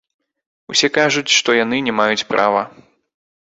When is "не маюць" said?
1.91-2.27